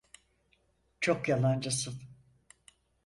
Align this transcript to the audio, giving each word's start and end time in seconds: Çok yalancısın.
Çok 0.99 1.29
yalancısın. 1.29 1.93